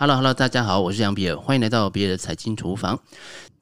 [0.00, 2.98] Hello，Hello，大家好，我是杨比尔，欢迎来到比尔的财经厨房。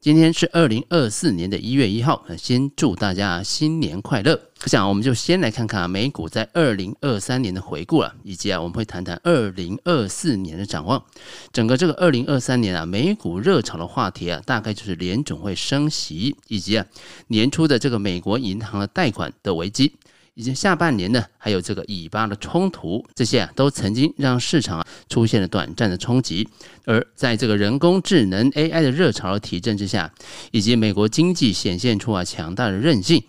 [0.00, 4.40] 今天是二零二四年的一月一号，先祝大家新年快乐。
[4.62, 11.04] 我想，我们就先来看看，美股在二零二三年的回顾啊，以及啊，我们会谈谈二零二四年的展望。
[11.52, 16.86] 整个这个二零二三年啊，美股热炒的话题啊，大概就是联总会升息，以及啊，
[17.26, 19.96] 年初的这个美国银行的贷款的危机。
[20.38, 26.48] 以及下半年呢，还有这个以巴的冲突，这些啊都曾经让市场啊出现了短暂的冲击。
[26.84, 30.14] 而在这个人工智能 AI 的热潮的提振之下，
[30.52, 33.20] 以及美国经济显现出啊强大的韧性。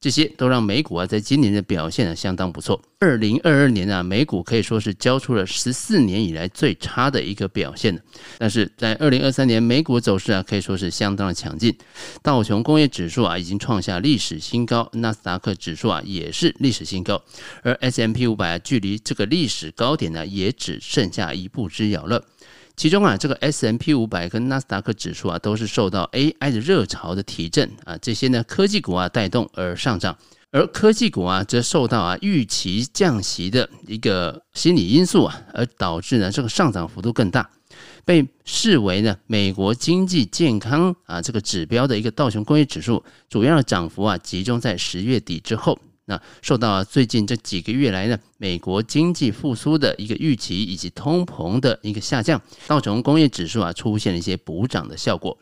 [0.00, 2.80] 这些都让美股啊，在今年的表现呢相当不错。
[3.00, 8.02] 二零二二年啊，美股可以说是交出了十四年以来最差的一个表现。
[8.38, 11.76] 但是在二零二三年，美股走势啊可以说是相当的强劲。
[12.22, 17.22] 道琼工业指数啊已经创下历史新高，纳斯达克指数啊也是历史新高，
[17.62, 22.24] 而 S M P 五百啊距离这个历史高点呢也只剩下一步之遥了。
[22.80, 30.16] 其中啊，这个 S&P 五百跟纳斯达克指数啊，都是受到 AI 的热潮的提振啊，这些呢科技股啊带动而上涨，
[30.50, 37.50] 而科技股啊则受到啊预期降息的一个心理因素啊，而导致呢这个上涨幅度更大，
[38.06, 45.78] 被视为呢美国经济健康啊这个指标的一个道琼工业指数，主要的涨幅啊集中在十月底之后。
[46.10, 55.38] 那受到最近这几个月来呢，美国经济复苏的一个预期，以及通膨的一个下降，造成工业指数啊出现了一些补涨的效果。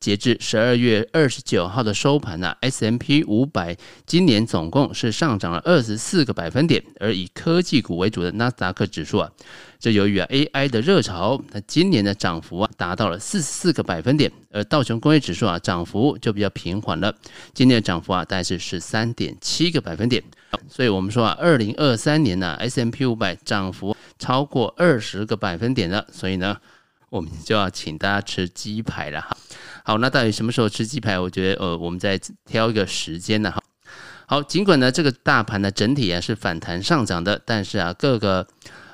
[0.00, 9.30] 截至十二月二十九号的收盘呢，S M P 五百今年总共是上涨了二十四个百分点，而以科技股为主的纳斯达克指数啊，
[9.78, 17.14] 这由于啊 AI 的热潮，那今年的涨幅啊达到了四十四个百分点，而道琼工业指数啊涨幅就比较平缓了，
[17.54, 20.22] 今年的涨幅啊大概是十三点七个百分点。
[20.68, 26.56] 所以我们说啊，二零二三年呢，S M P 五百涨幅超过二十个百分点了，所以呢。
[27.10, 29.34] 我们就要请大家吃鸡排了哈。
[29.82, 31.18] 好，那到底什么时候吃鸡排？
[31.18, 33.62] 我觉得呃，我们再挑一个时间呢哈。
[34.26, 38.46] 好，尽管呢这个大盘呢整体啊是反弹上涨的，但是啊各个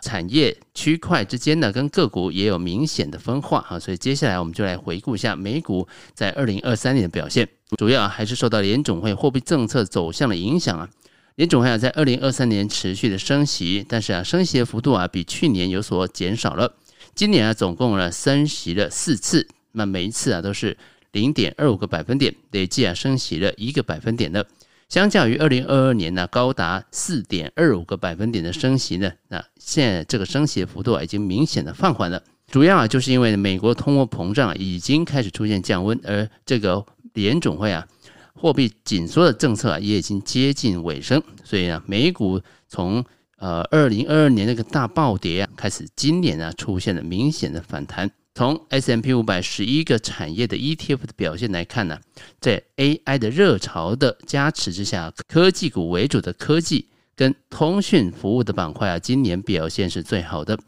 [0.04, 3.78] 产业区块之间呢跟个股也有明显的分化哈。
[3.78, 7.48] 所以接下来我们就来回顾一下美股在二零二三年的表现，
[7.78, 10.90] 主要还是受到联准会货币政策走向的影响啊。
[11.36, 16.74] 联准会啊在二零二三年持续的升息，但是啊升息的幅度啊比去年有所减少了。
[17.14, 20.76] 今年啊，总共呢升息了四次，那每一次啊都是
[21.12, 24.46] 零点二五个百分点，累计啊升息了一个百分点的。
[24.88, 32.22] 相较于二零二二年呢高达四点二五个百分点的升息呢，那现在这个升息的幅度啊已经明显的放缓了。
[32.46, 36.84] 主要啊就是因为美国通货膨胀已经开始出现降温，而这个
[37.14, 37.86] 联准会啊
[38.34, 43.04] 货币紧缩的政策啊也已经接近尾声，所以呢美股从
[43.38, 48.10] 呃，二零二二年那个大暴跌啊，开始今年啊出现了明显的反弹。
[48.34, 52.00] 从 S M P 五百十一个产业的 ETF 的表现来看呢，
[52.40, 60.58] 在 AI 的热潮的加持之下，科技股为主的科技跟通讯服务的板块啊，今年表现是最好的。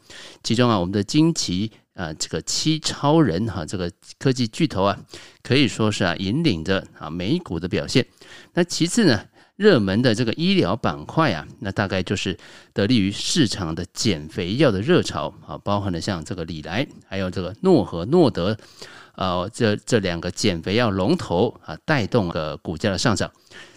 [0.43, 4.97] 其中啊，我们的惊奇啊，这个七超人哈，这个科技巨头啊，
[5.43, 8.05] 可以说是啊引领着啊美股的表现。
[8.53, 9.25] 那其次呢？
[9.57, 12.37] 热门的这个医疗板块啊，那大概就是
[12.73, 18.55] 得力于市场的减肥药的热潮啊，包含了像这个礼来，还有这个诺和诺德，
[19.15, 23.31] 呃，这这两个减肥药龙头啊，带动了股价的上涨。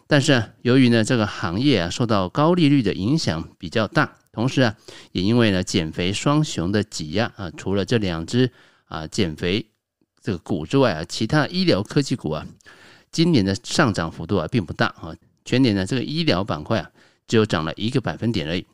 [0.06, 4.76] 但是啊，由于呢这个行业啊受到高利率的影响比较大，同时啊
[5.12, 8.52] 也因为呢减肥双雄的挤压啊，除了这两只
[8.84, 9.70] 啊减肥
[10.20, 12.46] 这个股之外啊，其他医疗科技股啊，
[13.10, 15.16] 今年的上涨幅度啊并不大啊。
[15.44, 16.90] 全年呢，这个医疗板块啊，
[17.26, 18.64] 只有涨了一个百分点而已。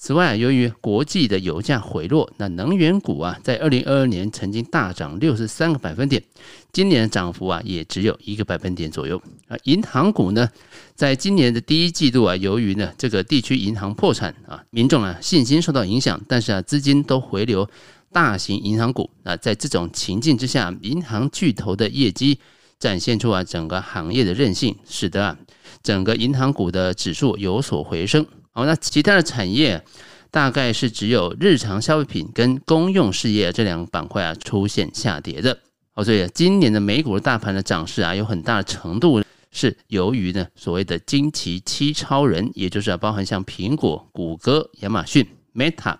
[0.00, 6.22] 此外啊，由于国际的油价回落，那能源股啊，在二零二二年曾经大涨六十三个百分点，
[6.72, 9.20] 今年的涨幅啊，也只有一个百分点左右。
[9.48, 10.48] 啊，银行股呢，
[10.94, 17.68] 在今年的第一季度啊，由于呢这个地区银行破产啊，民众啊信心受到影响，但是啊资金都回流
[18.12, 19.10] 大型银行股。
[19.24, 22.38] 啊，在这种情境之下，银行巨头的业绩
[22.78, 25.38] 展现出啊整个行业的韧性，使得啊。
[25.80, 29.82] 整个银行股的指数有所回升，好，那其他的产业
[30.30, 35.56] 大概是只有日常消费品跟公用事业这两个板块啊出现下跌的，
[35.94, 39.22] 哦，所以今年的美股的大盘的涨势啊，有很大的程度
[39.52, 45.24] 是由于呢所谓的惊奇七超人，也就是包含像苹果、谷歌、亚马逊、
[45.58, 45.96] Meta、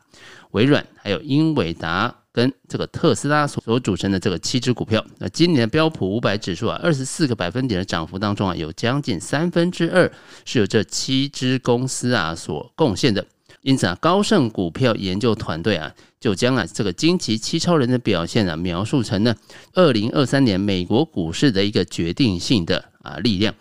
[0.53, 2.15] 微软，还有英伟达。
[2.31, 10.09] 跟这个特斯拉所所组成的这个七只股票，那今年的标普五百指数啊，二十四个百分点的涨幅当中啊，有将近三分之二
[10.45, 13.27] 是由这七只公司啊所贡献的。
[13.63, 19.35] 因此啊，高盛股票研究团队啊，就将啊这个惊奇七超人的表现啊描述成呢
[19.73, 23.53] 二零二三年美国股市的一个决定性的啊力量。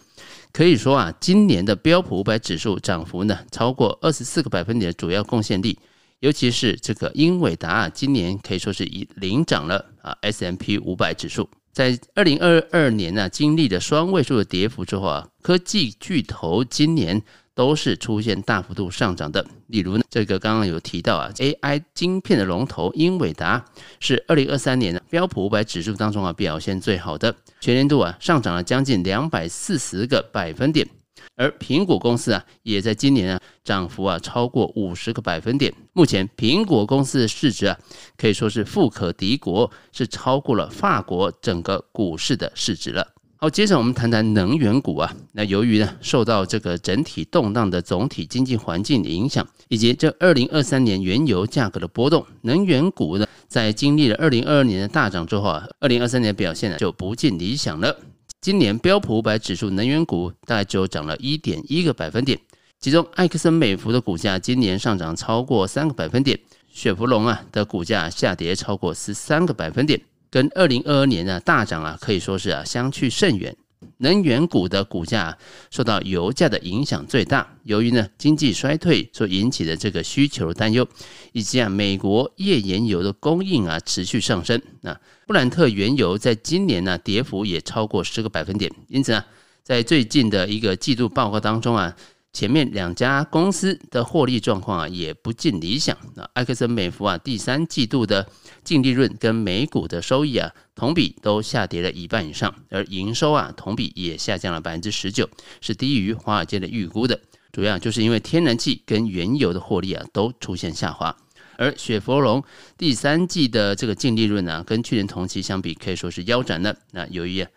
[0.57, 5.77] 可以说啊，今年的标普五百指数涨幅呢超过二十四个百分点的主要贡献力，
[6.19, 11.47] 尤其是这个英伟达啊，今年可以说是以领涨了啊 S M P 五百指数。
[11.71, 17.21] 在二零二二年呢、经历了双位数的跌幅之后啊，科技巨头今年
[17.57, 19.43] 都是出现大幅度上涨的。
[19.65, 23.65] 例如呢，这个刚刚有提到啊，AI 晶片的龙头英伟达
[23.99, 30.87] 是二零二三年呢标普五百指数当中啊表现最好的，全年度啊上涨了将近两百四十个百分点。
[31.35, 35.73] 而苹果公司啊，也在今年啊涨幅啊超过五十个百分点。
[35.93, 37.75] 目前苹果公司的市值啊
[38.17, 43.07] 可以说是富可敌国，是超过了法国整个股市的市值了。
[43.39, 45.15] 好，接着我们谈谈能源股啊。
[45.33, 57.95] 那由于呢受到这个整体动荡的总体经济环境的影响，以及这二零二三年原油价格的波动，能源股呢在经历了二零二二年的大涨之后啊，二零二三年表现呢就不尽理想了。
[58.41, 62.39] 今年标普五百指数能源股大概只有涨了一点一个百分点，
[62.79, 73.55] 其中埃克森美孚的股价今年上涨超过三个百分点，雪佛龙啊的股价下跌超过十三个百分点，跟二零二二年的大涨啊可以说是啊相去甚远。
[73.99, 75.37] 能源股的股价
[75.69, 80.87] 受到油价的影响最大，由于呢经济衰退所引起的这个需求担忧，
[81.31, 89.25] 以及啊美国页岩油的供应啊持续上升，那布兰特原油在今年呢跌幅也超过十个百分点，因此啊
[89.63, 91.95] 在最近的一个季度报告当中啊。
[92.33, 95.97] 前面两家公司的获利状况啊，也不尽理想。
[96.15, 98.29] 那埃克森美孚啊，第三季度的
[98.63, 105.27] 净利润跟每股的收益啊，同比都下跌了一半以上，而营收啊，同比也下降了百分之十九，
[105.61, 107.19] 是低于华尔街的预估的。
[107.51, 111.15] 主要就是因为天然气跟原油的获利啊，都出现下滑。
[111.57, 112.43] 而雪佛龙
[112.77, 116.75] 第三季的这个净利润啊，跟去年同期相比，可以说是腰斩了。
[116.91, 117.49] 那由于啊，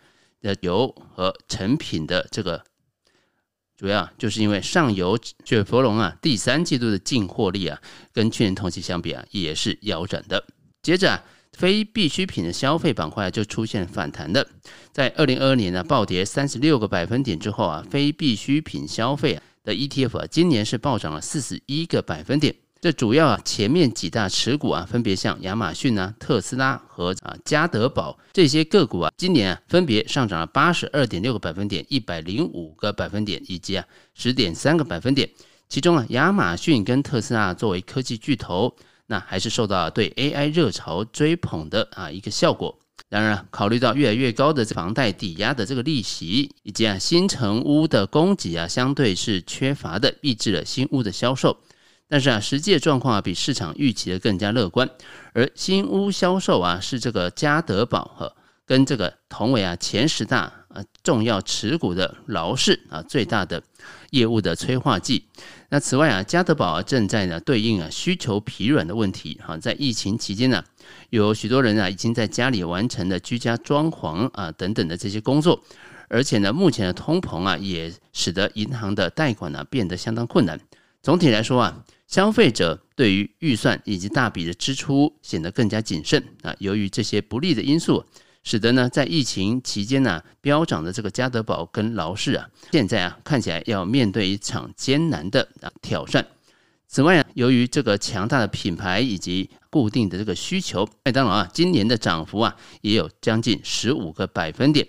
[0.61, 2.63] 油和成品的这个。
[3.81, 7.81] 主要就是因为上游雪佛龙啊，第三季度的净获利啊，
[8.13, 10.45] 跟去年同期相比啊，也是腰斩的。
[10.83, 11.23] 接着啊，
[11.53, 14.47] 非必需品的消费板块就出现反弹的，
[14.91, 22.53] 在二零二二年呢暴跌三十六个百分点之后啊，非必需品消费的 ETF 啊，今年是暴涨了四十一个百分点。
[22.81, 33.85] 这主要啊，前面几大持股啊，分别像亚马逊啊、特斯拉和啊家得宝这些个股啊，今年啊分别上涨了八十二点六个百分点、一百零五个百分点以及啊
[34.15, 35.29] 十点三个百分点。
[35.69, 38.75] 其中啊，亚马逊跟特斯拉作为科技巨头，
[39.05, 42.79] 那还是受到对 AI 热潮追捧的啊一个效果。
[43.09, 51.55] 当然，考虑到越来越高的房贷抵押的这个利息，以及啊新成屋的供给啊相对是缺乏的，抑制了新屋的销售。
[52.11, 54.89] 但是啊，实际的状况啊，比市场预期的更加乐观。
[55.31, 58.35] 而新屋销售啊，是这个家得宝和
[58.65, 63.63] 跟这个同为啊前十大啊重要持股的劳氏啊最大的
[64.09, 65.25] 业务的催化剂。
[65.69, 69.39] 那此外啊，家得宝啊正在呢对应啊需求疲软的问题。
[69.47, 70.61] 哈，在疫情期间呢，
[71.11, 75.63] 有许多人啊已经在家里完成了居家装潢啊等等的这些工作，
[76.09, 80.59] 而且呢，目前的通膨啊也使得银行的贷款呢变得相当困难。
[81.01, 81.81] 总体来说啊。
[82.11, 86.53] 消费者对于预算以及大笔的支出显得更加谨慎啊。
[86.59, 88.03] 由于这些不利的因素，
[88.43, 96.27] 使得呢在疫情期间呢飙涨的这个家得宝跟劳氏啊，现在啊看起来要面对一场艰难的啊挑战。
[96.85, 104.85] 此外啊，由于这个强大的品牌以及固定的这个需求，麦当劳啊今年的涨幅啊也有将近十五个百分点。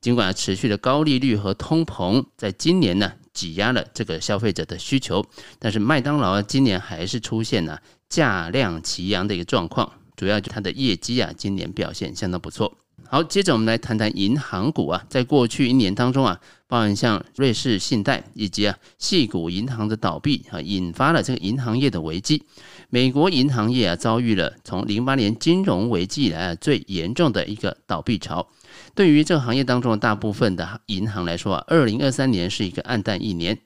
[0.00, 3.12] 尽管持续的高利率和通膨在今年呢。
[3.40, 5.24] 挤压了这个消费者的需求，
[5.58, 12.76] 但是麦当劳今年还是出现了价量齐扬的一个状况，主要就它的业绩啊，今年表现相当不错。
[13.08, 22.44] 好，接着我们来谈谈银行股啊，在过去一年当中啊，包含像瑞士信贷以及啊系股银行的倒闭啊，引发了这个银行业的危机。
[22.92, 28.48] 美国银行业啊，遭遇了从零八年金融危机以来啊最严重的一个倒闭潮。
[28.96, 33.56] 对于这个行业当中的大部分的银行来说啊，二零二三年是一个暗淡一年。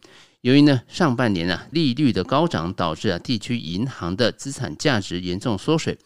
[0.43, 5.97] 由于呢上半年啊利率的高涨，导致啊地区银行的资产价值严重缩水，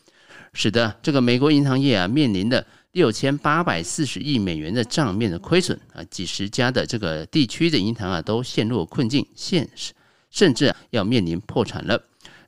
[0.53, 9.93] 使得这个美国银行业啊面临的六千八百四十亿美元的账面的亏损啊，几十家的这个地区的银行啊都陷入困境，现实
[10.31, 12.01] 甚至啊要面临破产了。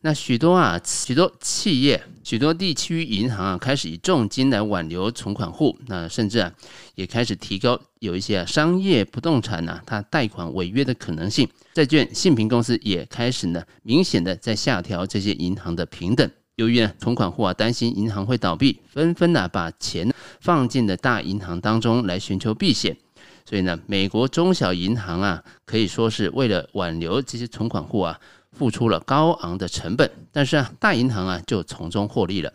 [0.02, 5.78] 那许多啊，许多企业、许多地区银行啊，开始以重金来挽留存款户。
[5.88, 6.50] 那甚至啊，
[6.94, 11.46] 也开始提高有一些啊商业不动产呐，它贷款违约的可能性。
[11.74, 16.30] 债券信评公司也开始呢，明显的在下调这些银行的平等。
[16.54, 22.96] 由于呢存款户啊担心银行会倒闭，纷纷呢把钱放进了大银行当中来寻求避险。
[23.44, 28.18] 所以呢，美国中小银行啊可以说是为了挽留这些存款户啊，
[28.52, 30.10] 付出了高昂的成本。
[30.32, 32.52] 但是啊，大银行啊就从中获利了。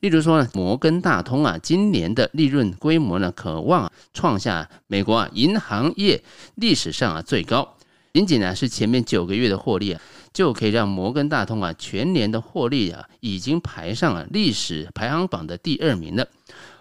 [0.00, 6.22] 例如说呢，摩根大通啊，今年的利润规模呢，可望创下美国啊银行业
[6.54, 7.76] 历史上啊最高。
[8.12, 10.00] 仅仅呢是前面九个月的获利啊，
[10.32, 16.26] 就可以让摩根大通啊全年的获利啊已经排上了历史排行榜的第二名了。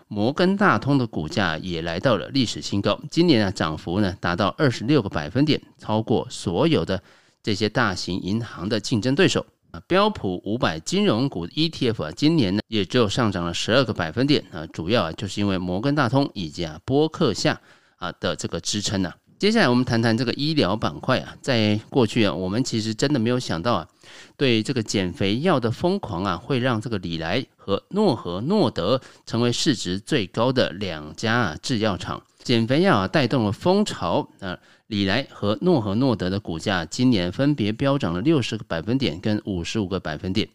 [0.07, 7.03] 摩根大通的股价也来到了历史新高，今年啊涨幅呢达到二十六个百分点，超过所有的
[7.43, 9.45] 这些大型银行的竞争对手。
[9.71, 17.61] 啊，标普五百金融股 ETF 啊，今年呢也只有上涨了十二个百分点啊，主要啊就是因为摩根大通以及啊波克夏
[17.97, 19.13] 啊的这个支撑呢。
[19.37, 23.87] 接下来我们谈谈这个医疗板块啊，在过去啊，我们其实真的没有想到啊，
[24.35, 32.23] 对这个减肥药的疯狂啊，会让这个礼来和诺和诺德成为市值最高的两家啊制药厂。
[32.49, 34.57] 减肥药啊带动了风潮啊。
[34.87, 40.49] 礼来和诺和诺德的股价今年分别飙涨了六十个百分点跟五十五个百分点，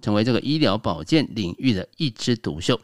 [0.00, 2.78] 成为这个医疗保健领域的一枝独秀。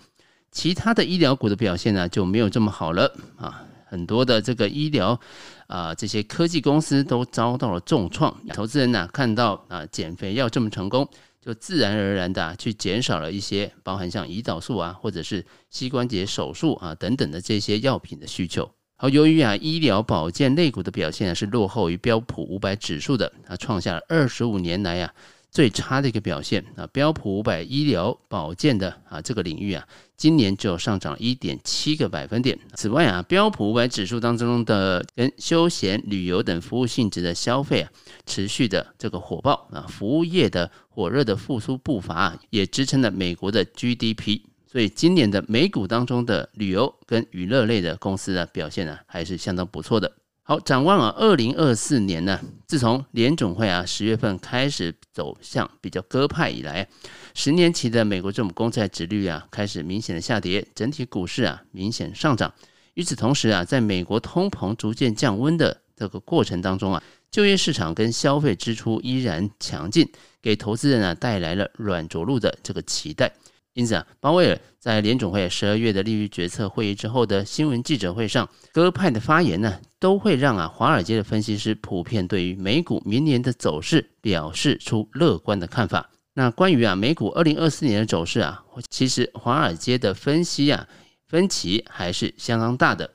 [0.50, 5.21] 其他的医疗股的表现呢就没有这么好了啊，很多的这个医疗
[5.69, 8.37] 啊这些科技公司都遭到了重创。
[8.53, 11.09] 投资人呢看到啊减肥药这么成功，
[11.40, 18.71] 就自然而然的去减少了一些包含像胰岛素啊或者是膝关节手术啊等等的这些药品的需求。
[18.97, 25.14] 好，由于啊医疗保健类股的表现是落后于标普五百指数的，它创下了二十五年来呀
[25.50, 26.87] 最差的一个表现啊。
[26.88, 29.87] 标普五百医疗保健的啊这个领域啊，
[30.17, 32.59] 今年只有上涨一点七个百分点。
[32.75, 37.90] 此外啊，标普五百指数当中的跟休闲旅游等服务性质的消费啊，
[38.26, 44.43] 持续的这个火爆啊，服务业的火热的复苏步伐啊，也支撑了美国的 GDP。
[44.71, 50.12] 所以今年的美股当中的旅游跟娱乐类的公司的表现呢，还是相当不错的。
[50.49, 56.88] 好，展望啊，二零二四年呢，自从联总会啊十月份开始走向比较鸽派以来，
[57.35, 62.50] 十年期的美国政府公债殖率啊开始明显的下跌，整体股市啊明显上涨。
[62.95, 73.31] 与此同时啊，在美国通膨逐渐降温的这个过程当中啊，就业市场跟消费支出依然强劲，给投资人啊带来了软着陆的这个期待。
[73.78, 86.11] 因此啊，鲍威尔在联准会十二月的利率决策会议之后的新闻记者会上，鸽派的发言呢，都会让啊华尔街的分析师普遍对于美股明年的走势表示出乐观的看法。
[86.35, 90.88] 那关于啊美股二零二四年的走势啊，其实华尔街的分析啊
[91.28, 93.08] 分歧还是相当大的。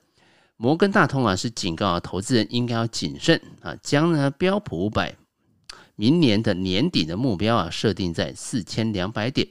[0.56, 5.14] 摩根大通啊是警告啊投资人应该要谨慎啊，将呢标普五百
[5.98, 9.46] 明年的年底的目标啊设定在四千两百点。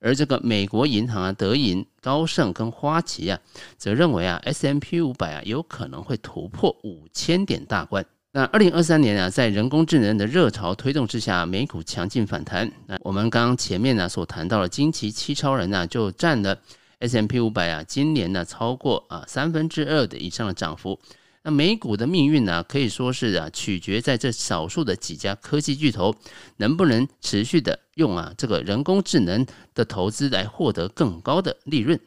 [0.00, 3.40] 而这个美国银行啊，德银、高盛跟花旗啊，
[3.78, 8.04] 则认为啊，S M P 五百啊有可能会突破五千点大关。
[8.32, 12.70] 那二零二三年啊，在人工智能的热潮推动之下，美股强劲反弹。
[12.86, 16.58] 那我们刚刚前面呢所谈到的惊奇七超人呢，就占了
[16.98, 20.98] S M P 五百啊，今年呢超过啊三分之二的以上的涨幅。
[21.46, 26.12] 那美股的命运呢，可以说是啊，取决在这少数的几家科技巨头
[26.56, 32.00] 能不能持续的用啊这个人工智能的投资来获得更高的利润。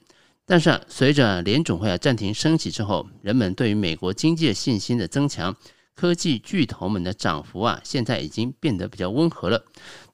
[0.46, 5.56] 但是啊，随着联准会啊暂停升息之后，人们对于美国经济的信心的增强，
[5.96, 9.64] 科技巨头们的涨幅啊，现在已经变得比较温和了。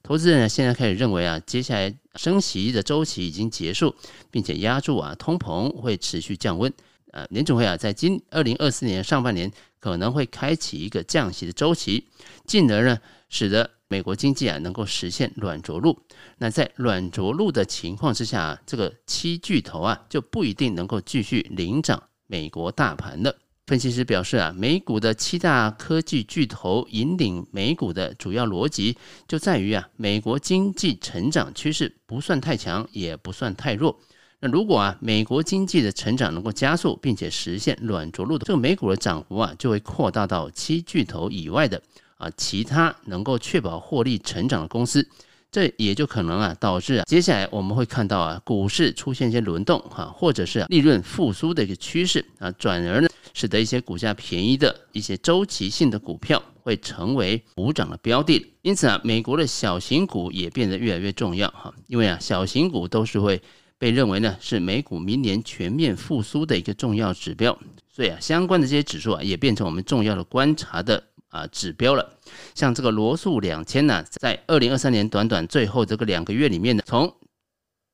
[0.04, 3.92] 投资人呢，现在开始认为啊，接下来升息的周期已经结束，
[4.30, 6.72] 并且压住啊通膨会持续降温。
[7.16, 12.06] 呃，联储会啊，在今二零二四年上半年可能会开启一个降息的周期，
[12.46, 12.98] 进而呢，
[13.30, 15.98] 使得美国经济啊能够实现软着陆。
[16.36, 23.34] 那在软着陆的情况之下啊，这个七巨头啊就不一定能够继续领涨美国大盘了。
[23.66, 28.94] 分析师表示啊，美股的七大科技巨头引领美股的主要逻辑
[29.26, 33.98] 就在于啊，美国经济成长趋势不算太强，也不算太弱。
[34.46, 41.80] 如果啊，美国经济的成长能够加速，并且实现软着陆的这个美股的涨幅啊，就会扩大到七巨头以外的
[42.16, 45.06] 啊其他能够确保获利成长的公司，
[45.50, 58.54] 这也就可能啊导致啊接下来我们会看到啊股市出现一些轮动哈，或者是利润复苏的一个趋势啊，转而呢使得一些股价便宜的一些周期性的股票会成为补涨的标的。
[58.62, 63.40] 因此啊，美国的小型股也变得越来越重要哈，因为啊小型股都是会。
[63.78, 67.58] 被认为呢是美股明年全面复苏的一个重要指标，
[67.92, 72.18] 所以啊相关的这些指数啊也变成我们重要的观察的啊指标了。
[72.54, 77.14] 像这个罗素两千呢，在二零二三年短短最后这个两个月里面呢，从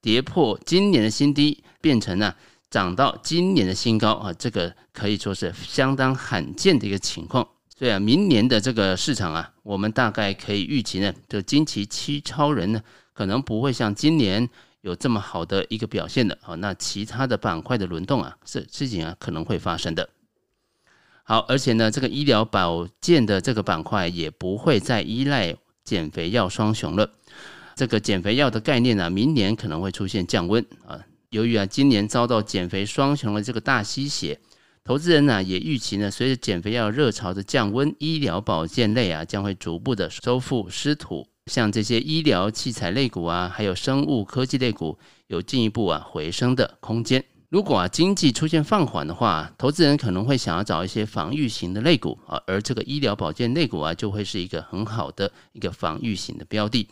[0.00, 2.34] 跌破今年的新低，变成呢
[2.70, 7.46] 涨到今年的新高啊，这个可以说是相当罕见的一个情况。
[7.76, 14.48] 所以啊，明年的这个市场啊，我们大概可以预期呢，这惊奇七超人呢，可能不会像今年
[14.82, 16.54] 有这么好的一个表现的啊。
[16.56, 20.08] 那其他的板块的轮动啊，是事情啊可能会发生的。
[21.24, 27.10] 好，而且呢，这个医疗保健的这个板块也不会再依赖减肥药双雄了。
[27.74, 31.00] 这个减肥药的概念呢、明年可能会出现降温啊。
[31.30, 34.38] 由于啊，今年遭到减肥双雄的这个大吸血，
[34.84, 41.26] 投资人呢、也预期呢，随着减肥药热潮的降温，医疗保健类啊将会逐步的收复失土。
[41.46, 47.24] 像这些医疗器材类股啊，还有生物科技类股，有进一步啊回升的空间。
[47.48, 56.88] 如果啊经济出现放缓的话，投资人可能会想要找一些防御型的类股啊，而这个医疗保健类股啊，就会是一个很好的一个防御型的标的。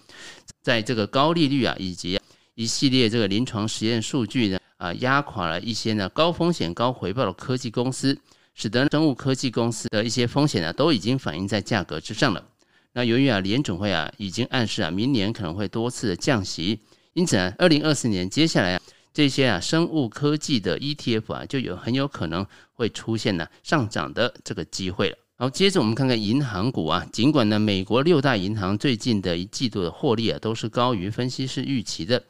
[0.60, 2.20] 在这个高利率啊，以及
[2.56, 8.18] 一系列这个临床实验数据呢啊，压垮了一些呢高风险高回报的科技公司，
[8.54, 12.44] 使得生物科技公司的一些风险呢都已经反映在价格之上了。
[12.92, 16.80] 那由于啊联准会啊已经暗示啊明年可能会多次的降息，
[17.12, 18.82] 因此啊二零二四年接下来啊。
[19.12, 25.18] 这些啊，生物科技的 ETF 啊，就有很有可能会出现呢上涨的这个机会了。
[25.36, 32.22] 好，接着我们看看银行股啊，尽管呢，美国六大银行最近的一季度的获利啊，都是高于分析师预期的，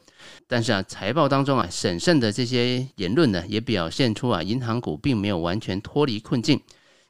[0.47, 6.59] 但是啊，财报当中啊，审慎的这些言论呢，也表现出啊，银行股并没有完全脱离困境。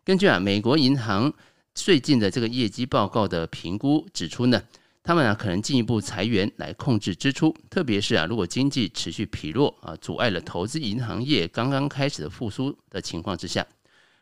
[0.03, 1.31] 根据啊，美国银行
[1.75, 4.61] 最近的这个业绩报告的评估指出呢。
[5.03, 13.65] 他们啊，可能进一步裁员来控制支出，特别是啊，如果经济持续疲弱啊，阻碍了投资银行业刚刚开始的复苏的情况之下，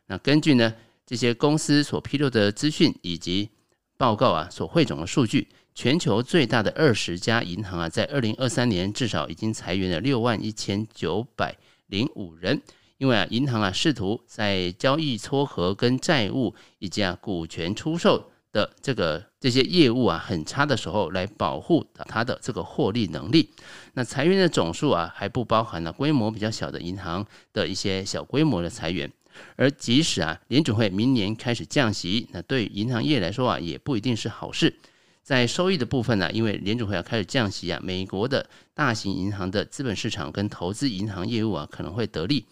[0.05, 0.73] 那根据呢
[1.05, 3.49] 这些公司所披露的资讯以及
[3.97, 11.53] 报告啊所汇总的数据，全球最大的二十家银行啊，在二零二三年至少已经裁员了六万一千九百
[11.87, 12.61] 零五人，
[12.99, 18.29] 因为啊，银行啊试图在交易撮合跟债务以及啊股权出售。
[18.51, 23.47] 的这个这些业务啊很差的时候，来保护它的这个获利能力。
[23.93, 29.07] 那裁员的总数啊还不包含了规模比较小的银行的一些小规模的裁员。
[29.55, 34.75] 而即使啊联准会明年开始降息，那对银行业来说啊也不一定是好事。
[35.21, 42.47] 在收益的部分呢，因为联准会要开始降息啊，美国的大型银行的资本市场跟投资银行业务啊可能会得利。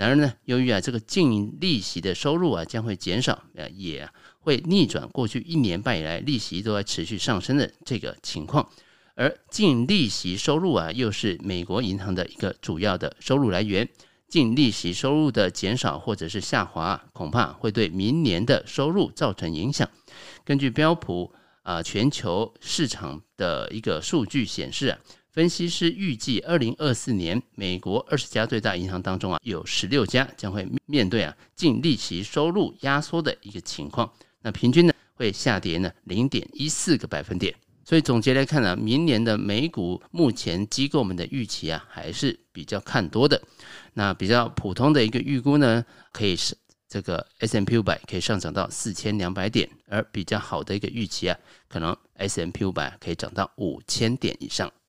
[0.00, 4.08] 然而呢，由于啊这个净利息的收入啊将会减少，呃也。
[4.38, 8.66] 会逆转过去一年半以来利息都在持续上升的这个情况，
[9.14, 13.86] 而净利息收入啊，又是美国银行的一个主要的收入来源。
[14.26, 19.86] 净利息收入的减少或者是下滑，恐怕会对明年的收入造成影响。
[20.46, 24.98] 根据标普啊全球市场的一个数据显示啊。
[25.32, 34.12] 分析师预计，二零二四年美国二十家最大银行当中啊，有十六家将会面对啊净利息收入压缩的一个情况。
[34.42, 37.54] 那平均呢会下跌呢零点一四个百分点。
[37.84, 43.40] 所以总结来看呢，明年的美股目前机构们的预期啊还是比较看多的。
[43.94, 46.56] 那比较普通的一个预估呢，可以是
[46.88, 51.38] 这个 S M P 五百可以上涨到四千两百点，而比较好的一个预期啊，
[51.68, 54.72] 可能 S M P 五百可以涨到五千点以上。